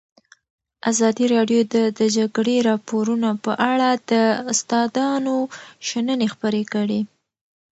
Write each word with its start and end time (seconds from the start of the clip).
ازادي 0.91 1.25
راډیو 1.35 1.61
د 1.73 1.75
د 1.99 2.01
جګړې 2.17 2.55
راپورونه 2.69 3.29
په 3.43 3.51
اړه 3.71 3.89
د 4.09 4.11
استادانو 4.51 5.35
شننې 5.87 6.27
خپرې 6.33 6.63
کړي. 6.73 7.01